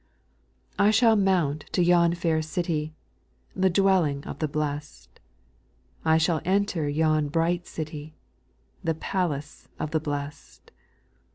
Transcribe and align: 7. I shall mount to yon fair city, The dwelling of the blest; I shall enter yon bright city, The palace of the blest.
7. 0.77 0.87
I 0.87 0.89
shall 0.89 1.15
mount 1.15 1.65
to 1.73 1.83
yon 1.83 2.15
fair 2.15 2.41
city, 2.41 2.95
The 3.55 3.69
dwelling 3.69 4.23
of 4.23 4.39
the 4.39 4.47
blest; 4.47 5.19
I 6.03 6.17
shall 6.17 6.41
enter 6.43 6.89
yon 6.89 7.27
bright 7.27 7.67
city, 7.67 8.15
The 8.83 8.95
palace 8.95 9.67
of 9.77 9.91
the 9.91 9.99
blest. 9.99 10.71